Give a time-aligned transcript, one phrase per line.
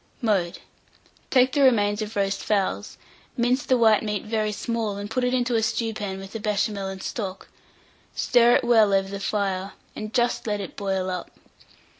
[0.19, 0.57] Mode.
[1.29, 2.97] Take the remains of roast fowls,
[3.37, 6.91] mince the white meat very small, and put it into a stewpan with the Béchamel
[6.91, 7.49] and stock;
[8.15, 11.29] stir it well over the fire, and just let it boil up.